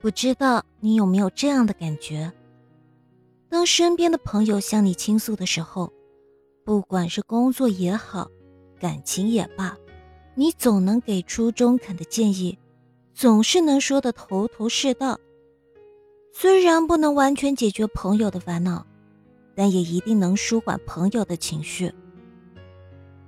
[0.00, 2.32] 不知道你有没有这样的感觉？
[3.50, 5.92] 当身边的朋友向你倾诉的时候，
[6.64, 8.30] 不管是工作也好，
[8.78, 9.76] 感情也罢，
[10.34, 12.58] 你总能给出中肯的建议，
[13.12, 15.20] 总是能说的头头是道。
[16.32, 18.86] 虽然不能完全解决朋友的烦恼，
[19.54, 21.92] 但也一定能舒缓朋友的情绪。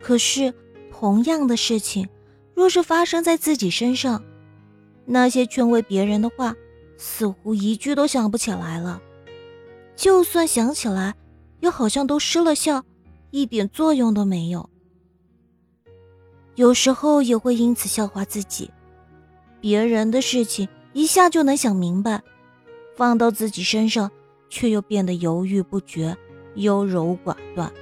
[0.00, 0.54] 可是，
[0.90, 2.08] 同样的事情，
[2.54, 4.24] 若是发生在自己身上，
[5.04, 6.54] 那些劝慰别人的话，
[7.02, 9.02] 似乎一句都想不起来了。
[9.96, 11.16] 就算想起来，
[11.58, 12.84] 又好像都失了效，
[13.32, 14.70] 一点作用都没有。
[16.54, 18.70] 有时候也会因此笑话自己，
[19.60, 22.22] 别人的事情一下就能想明白，
[22.96, 24.08] 放到自己身上，
[24.48, 26.16] 却又变得犹豫不决、
[26.54, 27.72] 优柔寡断。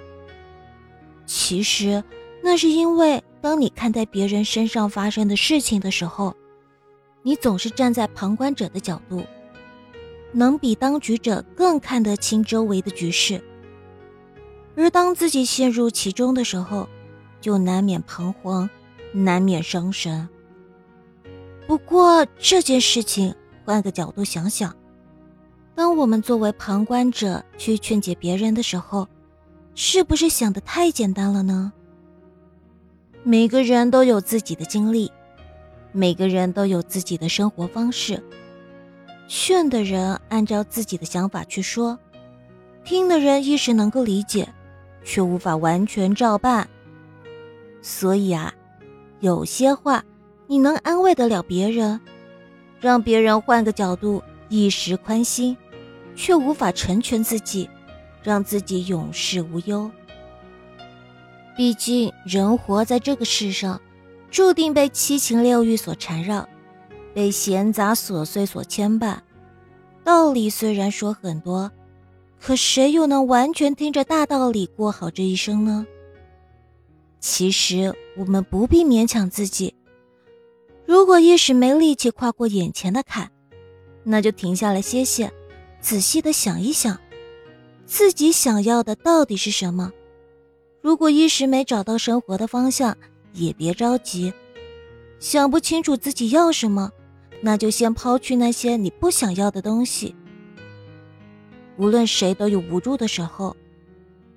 [1.27, 2.03] 其实，
[2.43, 6.35] 那是因为当你看待别人身上发生的事情的时候，
[7.23, 9.23] 你总是站在旁观者的角度，
[10.33, 13.43] 能比当局者更看得清周围的局势。
[14.77, 16.89] 而当自己陷入其中的时候，
[17.41, 18.71] 就难免彷徨，
[19.13, 20.29] 难免伤神。
[21.67, 24.75] 不过这件事情，换个角度想想，
[25.75, 29.07] 当我们作为旁观者去劝解别人的时候，
[29.75, 31.73] 是不是想的太简单了呢？
[33.23, 35.13] 每个人都有自己的经历，
[35.93, 38.23] 每个人都有自己的生活方式。
[39.29, 41.99] 劝的人按照自己的想法去说，
[42.85, 44.49] 听的人一时能够理解，
[45.05, 46.69] 却无法完全照办。
[47.83, 48.53] 所以啊，
[49.21, 50.05] 有些话
[50.47, 52.01] 你能安慰得了别人，
[52.81, 55.57] 让别人换个角度一时宽心，
[56.17, 57.71] 却无法成全自己，
[58.23, 59.91] 让自己永世无忧。
[61.57, 63.81] 毕竟人活在这个世上，
[64.31, 66.49] 注定被七情六欲所缠绕，
[67.13, 69.19] 被闲杂琐碎所牵绊。
[70.05, 71.71] 道理虽然说很多，
[72.41, 75.87] 可谁又能完全听着大道理过好这一生呢？
[77.19, 79.75] 其实我们不必勉强自己。
[80.87, 83.31] 如果一时没力气跨过眼前的坎，
[84.05, 85.31] 那就停下来歇歇，
[85.81, 86.99] 仔细的想一想，
[87.85, 89.93] 自己想要的到底是什么。
[90.81, 92.97] 如果一时没找到生活的方向，
[93.33, 94.33] 也别着急。
[95.19, 96.91] 想不清楚自己要什么，
[97.43, 100.15] 那就先抛去那些你不想要的东西。
[101.77, 103.57] 无论谁都有无助的时候，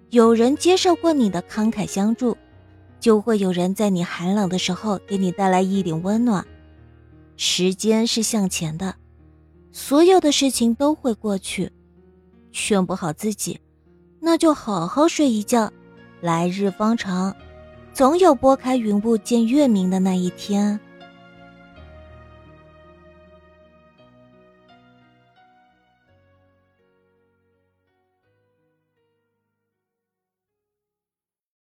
[0.10, 2.38] 有人接受过你的慷慨相助。
[3.00, 6.48] 就会有人在你寒冷的时候给你带来一点温暖。
[7.36, 8.96] 时间是向前的，
[9.74, 11.70] 所有的事情都会过去。
[12.54, 13.60] 劝不好自己，
[14.22, 15.70] 那就好好睡一觉。
[16.22, 17.36] 来日方长，
[17.94, 20.80] 总有拨开云雾见月明的那一天。